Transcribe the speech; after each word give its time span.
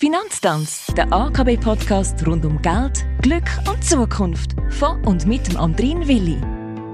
Finanztanz, 0.00 0.86
der 0.96 1.12
AKB-Podcast 1.12 2.24
rund 2.24 2.44
um 2.44 2.62
Geld, 2.62 3.04
Glück 3.20 3.50
und 3.68 3.82
Zukunft. 3.82 4.54
Von 4.70 5.04
und 5.04 5.26
mit 5.26 5.48
dem 5.48 5.56
Andrin 5.56 6.06
Willi. 6.06 6.40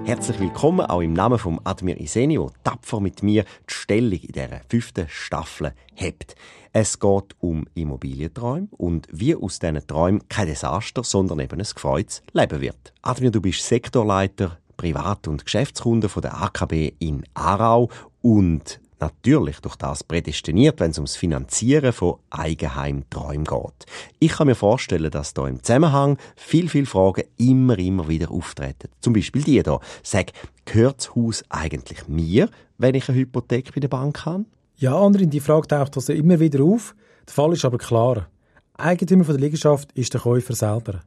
Herzlich 0.06 0.40
willkommen 0.40 0.86
auch 0.86 1.02
im 1.02 1.12
Namen 1.12 1.38
von 1.38 1.60
Admir 1.64 2.00
Iseni, 2.00 2.38
der 2.38 2.48
tapfer 2.64 3.00
mit 3.00 3.22
mir 3.22 3.42
die 3.42 3.74
Stellung 3.74 4.20
in 4.20 4.32
dieser 4.32 4.62
fünften 4.70 5.04
Staffel 5.10 5.74
hebt. 5.92 6.34
Es 6.72 6.98
geht 6.98 7.36
um 7.40 7.66
Immobilienträume 7.74 8.68
und 8.70 9.06
wie 9.12 9.36
aus 9.36 9.58
diesen 9.58 9.86
Träumen 9.86 10.26
kein 10.30 10.46
Desaster, 10.46 11.04
sondern 11.04 11.40
eben 11.40 11.60
ein 11.60 11.66
gefreutes 11.74 12.22
Leben 12.32 12.62
wird. 12.62 12.94
Admir, 13.02 13.30
du 13.30 13.42
bist 13.42 13.66
Sektorleiter 13.66 14.56
Privat- 14.78 15.28
und 15.28 15.44
Geschäftskunde 15.44 16.08
von 16.08 16.22
der 16.22 16.42
AKB 16.42 16.94
in 17.00 17.26
Aarau 17.34 17.90
und 18.22 18.80
natürlich 19.04 19.60
durch 19.60 19.76
das 19.76 20.02
prädestiniert, 20.02 20.80
wenn 20.80 20.90
es 20.90 20.98
ums 20.98 21.16
Finanzieren 21.16 21.92
von 21.92 22.16
Eigenheimträumen 22.30 23.44
geht. 23.44 23.86
Ich 24.18 24.32
kann 24.32 24.46
mir 24.46 24.54
vorstellen, 24.54 25.10
dass 25.10 25.34
da 25.34 25.46
im 25.46 25.62
Zusammenhang 25.62 26.16
viel, 26.36 26.68
viel 26.68 26.86
Fragen 26.86 27.24
immer, 27.36 27.78
immer 27.78 28.08
wieder 28.08 28.30
auftreten. 28.30 28.88
Zum 29.00 29.12
Beispiel 29.12 29.42
die 29.42 29.62
hier. 29.62 29.80
Sag, 30.02 30.32
gehört 30.64 30.98
das 30.98 31.14
Haus 31.14 31.44
eigentlich 31.50 32.08
mir, 32.08 32.48
wenn 32.78 32.94
ich 32.94 33.08
eine 33.08 33.18
Hypothek 33.18 33.74
bei 33.74 33.80
der 33.80 33.88
Bank 33.88 34.24
habe? 34.24 34.44
Ja, 34.76 34.98
Andrin, 34.98 35.30
die 35.30 35.40
Frage 35.40 35.68
taucht 35.68 35.96
also 35.96 36.12
immer 36.12 36.40
wieder 36.40 36.64
auf. 36.64 36.94
Der 37.26 37.34
Fall 37.34 37.52
ist 37.52 37.64
aber 37.64 37.78
klar. 37.78 38.28
Eigentümer 38.76 39.24
von 39.24 39.34
der 39.34 39.44
Liegenschaft 39.44 39.92
ist 39.92 40.14
der 40.14 40.20
Käufer 40.22 40.54
selber. 40.54 41.00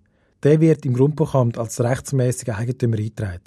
Der 0.44 0.61
wird 0.61 0.86
im 0.86 0.94
Grundbuchamt 0.94 1.58
als 1.58 1.81
rechtsmäßiger 1.81 2.55
Eigentümer 2.55 2.98
eingetragen. 2.98 3.41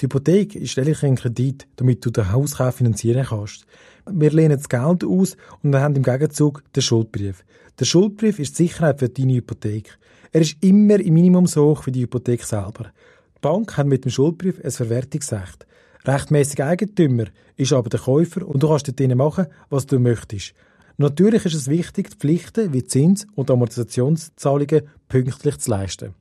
Die 0.00 0.04
Hypothek 0.04 0.54
ist 0.54 0.76
lediglich 0.76 1.02
ein 1.02 1.16
Kredit, 1.16 1.66
damit 1.74 2.06
du 2.06 2.10
den 2.10 2.30
Hauskauf 2.30 2.76
finanzieren 2.76 3.26
kannst. 3.26 3.66
Wir 4.08 4.30
lehnen 4.30 4.56
das 4.56 4.68
Geld 4.68 5.02
aus 5.02 5.36
und 5.64 5.74
haben 5.74 5.96
im 5.96 6.04
Gegenzug 6.04 6.62
den 6.72 6.82
Schuldbrief. 6.84 7.44
Der 7.80 7.84
Schuldbrief 7.84 8.38
ist 8.38 8.56
die 8.56 8.68
Sicherheit 8.68 9.00
für 9.00 9.08
deine 9.08 9.34
Hypothek. 9.34 9.98
Er 10.30 10.42
ist 10.42 10.56
immer 10.62 11.00
im 11.00 11.14
Minimum 11.14 11.48
so 11.48 11.70
hoch 11.70 11.86
wie 11.86 11.90
die 11.90 12.02
Hypothek 12.02 12.44
selber. 12.44 12.92
Die 13.36 13.40
Bank 13.40 13.76
hat 13.76 13.88
mit 13.88 14.04
dem 14.04 14.12
Schuldbrief 14.12 14.64
ein 14.64 14.70
Verwertungsrecht. 14.70 15.66
Rechtmäßiger 16.04 16.66
Eigentümer 16.66 17.24
ist 17.56 17.72
aber 17.72 17.88
der 17.88 17.98
Käufer 17.98 18.46
und 18.46 18.62
du 18.62 18.68
kannst 18.68 18.86
dort 18.86 19.16
machen, 19.16 19.46
was 19.68 19.86
du 19.86 19.98
möchtest. 19.98 20.54
Natürlich 20.96 21.44
ist 21.44 21.54
es 21.54 21.66
wichtig, 21.66 22.10
die 22.10 22.16
Pflichten 22.16 22.72
wie 22.72 22.84
Zins- 22.84 23.26
und 23.34 23.50
Amortisationszahlungen 23.50 24.82
pünktlich 25.08 25.58
zu 25.58 25.70
leisten. 25.70 26.14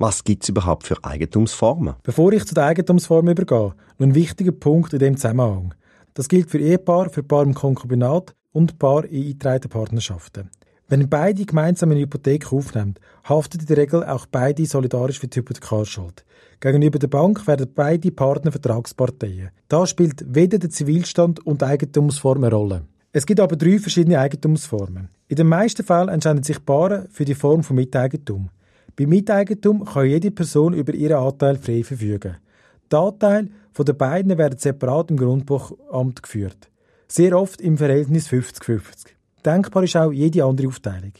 Was 0.00 0.22
gibt 0.22 0.44
es 0.44 0.48
überhaupt 0.48 0.86
für 0.86 1.02
Eigentumsformen? 1.02 1.96
Bevor 2.04 2.32
ich 2.32 2.44
zu 2.44 2.54
den 2.54 2.62
Eigentumsformen 2.62 3.32
übergehe, 3.32 3.74
noch 3.98 4.06
ein 4.06 4.14
wichtiger 4.14 4.52
Punkt 4.52 4.92
in 4.92 5.00
dem 5.00 5.16
Zusammenhang. 5.16 5.74
Das 6.14 6.28
gilt 6.28 6.48
für 6.48 6.58
Ehepaar, 6.58 7.10
für 7.10 7.24
Paar 7.24 7.42
im 7.42 7.52
Konkubinat 7.52 8.32
und 8.52 8.78
Paar 8.78 9.04
in 9.06 9.22
eingetragenen 9.22 9.70
Partnerschaften. 9.70 10.50
Wenn 10.86 11.08
beide 11.08 11.44
gemeinsam 11.44 11.90
eine 11.90 11.98
Hypothek 11.98 12.52
aufnehmen, 12.52 12.94
haftet 13.28 13.62
in 13.62 13.66
der 13.66 13.76
Regel 13.76 14.04
auch 14.04 14.26
beide 14.26 14.64
solidarisch 14.66 15.18
für 15.18 15.26
die 15.26 15.40
Hypothekarschuld. 15.40 16.24
Gegenüber 16.60 17.00
der 17.00 17.08
Bank 17.08 17.44
werden 17.48 17.72
beide 17.74 18.12
Partner 18.12 18.52
Vertragsparteien. 18.52 19.50
Da 19.66 19.84
spielt 19.84 20.24
weder 20.32 20.58
der 20.58 20.70
Zivilstand 20.70 21.44
und 21.44 21.60
die 21.60 21.66
Eigentumsform 21.66 22.44
eine 22.44 22.54
Rolle. 22.54 22.84
Es 23.10 23.26
gibt 23.26 23.40
aber 23.40 23.56
drei 23.56 23.80
verschiedene 23.80 24.20
Eigentumsformen. 24.20 25.08
In 25.26 25.36
den 25.36 25.48
meisten 25.48 25.82
Fällen 25.82 26.08
entscheiden 26.08 26.44
sich 26.44 26.64
Paare 26.64 27.08
für 27.10 27.24
die 27.24 27.34
Form 27.34 27.64
von 27.64 27.74
Miteigentum. 27.74 28.50
Bei 28.98 29.06
Miteigentum 29.06 29.84
kann 29.84 30.06
jede 30.06 30.32
Person 30.32 30.74
über 30.74 30.92
ihren 30.92 31.22
Anteil 31.22 31.56
frei 31.56 31.84
verfügen. 31.84 32.36
Die 32.90 32.96
Anteile 32.96 33.48
der 33.78 33.92
beiden 33.92 34.36
werden 34.36 34.58
separat 34.58 35.12
im 35.12 35.16
Grundbuchamt 35.16 36.20
geführt. 36.20 36.68
Sehr 37.06 37.38
oft 37.38 37.60
im 37.60 37.78
Verhältnis 37.78 38.28
50-50. 38.28 39.10
Denkbar 39.44 39.84
ist 39.84 39.96
auch 39.96 40.10
jede 40.10 40.42
andere 40.42 40.66
Aufteilung. 40.66 41.12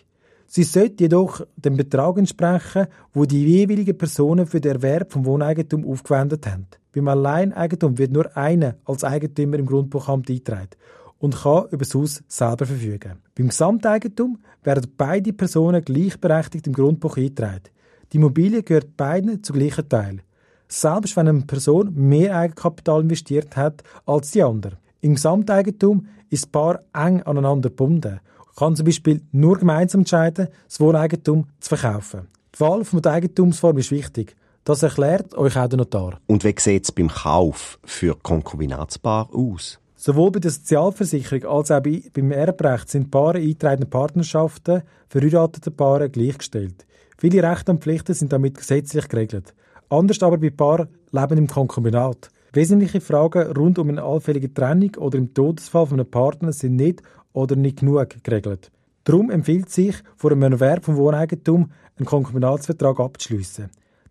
Sie 0.48 0.64
sollte 0.64 1.04
jedoch 1.04 1.46
dem 1.54 1.76
Betrag 1.76 2.18
entsprechen, 2.18 2.88
wo 3.12 3.26
die 3.26 3.46
jeweiligen 3.46 3.96
Personen 3.96 4.48
für 4.48 4.60
den 4.60 4.72
Erwerb 4.72 5.12
vom 5.12 5.24
Wohneigentum 5.24 5.88
aufgewendet 5.88 6.48
haben. 6.48 6.66
Beim 6.92 7.06
Alleineigentum 7.06 7.96
wird 7.96 8.10
nur 8.10 8.36
einer 8.36 8.74
als 8.86 9.04
Eigentümer 9.04 9.56
im 9.56 9.66
Grundbuchamt 9.66 10.28
eingetragen 10.28 10.70
und 11.18 11.42
kann 11.42 11.66
über 11.70 11.84
das 11.84 11.94
Haus 11.94 12.22
selber 12.28 12.66
verfügen. 12.66 13.18
Beim 13.36 13.48
Gesamteigentum 13.48 14.38
werden 14.62 14.92
beide 14.96 15.32
Personen 15.32 15.84
gleichberechtigt 15.84 16.66
im 16.66 16.72
Grundbuch 16.72 17.16
eingetragen. 17.16 17.70
Die 18.12 18.16
Immobilie 18.16 18.62
gehört 18.62 18.96
beiden 18.96 19.42
zu 19.42 19.52
gleichen 19.52 19.88
Teil. 19.88 20.20
Selbst 20.68 21.16
wenn 21.16 21.28
eine 21.28 21.42
Person 21.42 21.92
mehr 21.94 22.36
Eigenkapital 22.36 23.02
investiert 23.02 23.56
hat 23.56 23.82
als 24.06 24.30
die 24.30 24.42
andere. 24.42 24.78
Im 25.00 25.14
Gesamteigentum 25.14 26.06
ist 26.30 26.44
das 26.44 26.50
Paar 26.50 26.80
eng 26.92 27.22
aneinander 27.22 27.70
gebunden. 27.70 28.20
Kann 28.56 28.76
zum 28.76 28.86
Beispiel 28.86 29.22
nur 29.32 29.58
gemeinsam 29.58 30.00
entscheiden, 30.00 30.48
das 30.66 30.80
Wohneigentum 30.80 31.46
zu 31.60 31.76
verkaufen. 31.76 32.28
Die 32.54 32.60
Wahl 32.60 32.84
von 32.84 33.00
der 33.00 33.12
Eigentumsform 33.12 33.78
ist 33.78 33.90
wichtig. 33.90 34.36
Das 34.64 34.82
erklärt 34.82 35.34
euch 35.34 35.56
auch 35.56 35.68
der 35.68 35.78
Notar. 35.78 36.20
Und 36.26 36.44
wie 36.44 36.54
sieht 36.58 36.84
es 36.84 36.92
beim 36.92 37.08
Kauf 37.08 37.78
für 37.84 38.16
Konkubinatspaar 38.16 39.32
aus? 39.32 39.78
Sowohl 40.00 40.30
bei 40.30 40.38
der 40.38 40.52
Sozialversicherung 40.52 41.44
als 41.50 41.72
auch 41.72 41.80
beim 41.80 42.30
Erbrecht 42.30 42.88
sind 42.88 43.10
Paare 43.10 43.38
eingetragene 43.38 43.86
Partnerschaften 43.86 44.82
verheiratete 45.08 45.72
Paare 45.72 46.08
gleichgestellt. 46.08 46.86
Viele 47.18 47.42
Rechte 47.42 47.72
und 47.72 47.82
Pflichten 47.82 48.14
sind 48.14 48.32
damit 48.32 48.58
gesetzlich 48.58 49.08
geregelt. 49.08 49.54
Anders 49.88 50.22
aber 50.22 50.38
bei 50.38 50.50
Paaren 50.50 50.86
leben 51.10 51.38
im 51.38 51.46
Konkubinat. 51.48 52.30
Wesentliche 52.52 53.00
Fragen 53.00 53.50
rund 53.50 53.80
um 53.80 53.88
eine 53.88 54.04
allfällige 54.04 54.54
Trennung 54.54 54.94
oder 54.98 55.18
im 55.18 55.34
Todesfall 55.34 55.86
von 55.86 55.98
einem 55.98 56.08
Partner 56.08 56.52
sind 56.52 56.76
nicht 56.76 57.02
oder 57.32 57.56
nicht 57.56 57.80
genug 57.80 58.22
geregelt. 58.22 58.70
Darum 59.02 59.32
empfiehlt 59.32 59.68
sich, 59.68 59.96
vor 60.14 60.30
einem 60.30 60.52
Erwerb 60.52 60.84
von 60.84 60.96
Wohneigentum 60.96 61.72
einen 61.96 62.06
Konkubinatsvertrag 62.06 63.00
abzuschließen. 63.00 63.68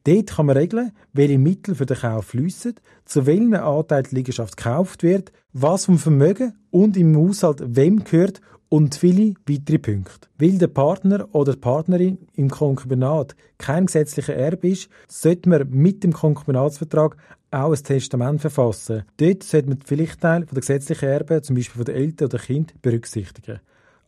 Dort 0.08 0.28
kann 0.28 0.46
man 0.46 0.56
regeln, 0.56 0.94
welche 1.12 1.38
Mittel 1.38 1.76
für 1.76 1.86
den 1.86 1.98
Kauf 1.98 2.28
fließen, 2.28 2.76
zu 3.04 3.26
welchem 3.26 3.54
Anteil 3.56 4.04
die 4.04 4.16
Liegenschaft 4.16 4.56
gekauft 4.56 5.04
wird, 5.04 5.34
was 5.52 5.84
vom 5.84 5.98
Vermögen 5.98 6.54
und 6.72 6.96
im 6.96 7.18
Haushalt 7.18 7.62
wem 7.62 8.06
gehört 8.06 8.40
und 8.70 8.96
viele 8.96 9.34
weitere 9.46 9.80
Punkte. 9.80 10.30
Weil 10.38 10.60
der 10.60 10.68
Partner 10.68 11.28
oder 11.34 11.56
die 11.56 11.60
Partnerin 11.60 12.20
im 12.36 12.50
Konkubinat 12.50 13.36
kein 13.58 13.88
gesetzlicher 13.88 14.34
Erbe 14.34 14.70
ist, 14.70 14.88
sollte 15.10 15.50
man 15.50 15.70
mit 15.72 16.06
dem 16.06 16.14
Konkubinatsvertrag 16.14 17.18
auch 17.52 17.74
ein 17.74 17.84
Testament 17.84 18.40
verfassen. 18.40 19.04
Dort 19.18 19.44
sollte 19.44 19.68
man 19.68 19.80
die 19.80 19.88
Pflichtteile 19.88 20.46
der 20.46 20.62
gesetzlichen 20.62 21.10
Erben, 21.10 21.44
zum 21.44 21.58
Beispiel 21.58 21.84
von 21.84 21.86
den 21.86 21.96
Eltern 21.96 22.30
oder 22.30 22.40
Kind, 22.40 22.82
berücksichtigen. 22.82 23.60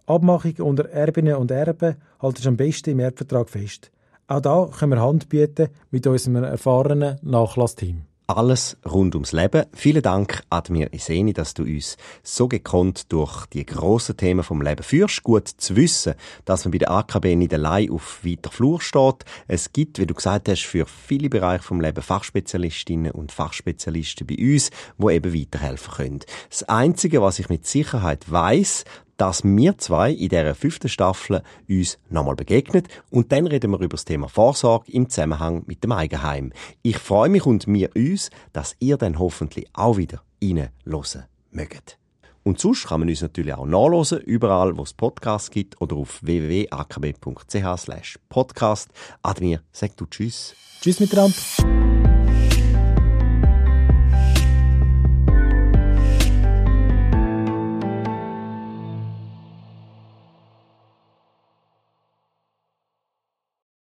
Abmachungen 0.06 0.62
unter 0.62 0.90
Erbinnen 0.92 1.36
und 1.36 1.52
Erben 1.52 1.98
halten 2.22 2.48
am 2.48 2.56
besten 2.56 2.92
im 2.92 3.00
Erbvertrag 3.00 3.50
fest. 3.50 3.92
Auch 4.29 4.41
da 4.41 4.69
können 4.78 4.91
wir 4.91 5.01
Hand 5.01 5.28
bieten 5.28 5.69
mit 5.90 6.06
unserem 6.06 6.44
erfahrenen 6.44 7.17
Nachlassteam. 7.23 8.03
Alles 8.28 8.78
rund 8.85 9.16
ums 9.16 9.31
Leben. 9.31 9.66
Vielen 9.73 10.03
Dank, 10.03 10.44
Admir 10.51 10.94
Iseni, 10.94 11.34
dass 11.34 11.56
du 11.56 11.63
uns 11.63 11.97
so 12.22 12.47
gekonnt 12.47 13.12
durch 13.12 13.47
die 13.47 13.66
grossen 13.66 14.18
Themen 14.18 14.44
vom 14.44 14.62
Leben 14.62 14.84
führst. 14.84 15.23
Gut 15.23 15.47
zu 15.47 15.75
wissen, 15.75 16.13
dass 16.45 16.63
man 16.63 16.73
bei 16.73 16.78
der 16.78 16.91
AKB 16.91 17.35
nicht 17.35 17.56
allein 17.56 17.89
auf 17.89 18.23
weiter 18.23 18.51
Flur 18.51 18.81
steht. 18.81 19.25
Es 19.47 19.73
gibt, 19.73 19.97
wie 19.97 20.06
du 20.06 20.13
gesagt 20.13 20.47
hast, 20.47 20.62
für 20.62 20.85
viele 20.85 21.28
Bereiche 21.29 21.63
vom 21.63 21.81
Leben 21.81 22.03
Fachspezialistinnen 22.03 23.13
und 23.13 23.31
Fachspezialisten 23.31 24.28
bei 24.28 24.38
uns, 24.38 24.69
wo 25.00 25.09
eben 25.09 25.34
weiterhelfen 25.34 25.94
können. 25.95 26.19
Das 26.51 26.62
Einzige, 26.69 27.23
was 27.23 27.39
ich 27.39 27.50
mit 27.50 27.66
Sicherheit 27.66 28.31
weiß, 28.31 28.85
dass 29.19 29.44
wir 29.44 29.78
zwei 29.78 30.12
in 30.12 30.30
dieser 30.30 30.56
fünften 30.56 30.90
Staffel 30.90 31.44
uns 31.68 32.00
nochmal 32.09 32.35
begegnen 32.35 32.84
und 33.09 33.31
dann 33.31 33.47
reden 33.47 33.72
wir 33.72 33.80
über 33.80 33.90
das 33.90 34.06
Thema 34.06 34.30
Vorsorge 34.30 34.91
im 34.91 35.09
Zusammenhang 35.09 35.63
mit 35.68 35.84
dem 35.84 35.91
Eigenheim. 35.91 36.53
Ich 36.81 36.97
freue 36.97 37.30
mich 37.30 37.46
und 37.46 37.68
mir 37.68 37.90
uns, 37.96 38.30
dass 38.53 38.75
ihr 38.80 38.97
dann 38.97 39.19
hoffentlich 39.19 39.68
auch 39.74 39.97
wieder 39.97 40.22
reinhören 40.41 41.25
mögt. 41.52 41.97
Und 42.44 42.59
sonst 42.59 42.88
kann 42.88 43.02
man 43.02 43.09
uns 43.09 43.22
natürlich 43.22 43.53
auch 43.53 43.66
nachlesen, 43.66 44.22
überall, 44.22 44.78
wo 44.78 44.84
es 44.84 44.94
Podcasts 44.94 45.51
gibt 45.51 45.80
oder 45.81 45.97
auf 45.97 46.24
www.akb.ch 46.24 48.19
podcast. 48.30 48.89
Admir, 49.21 49.62
sag 49.71 49.98
du 49.98 50.06
Tschüss. 50.06 50.56
Tschüss 50.81 51.01
miteinander. 51.01 51.99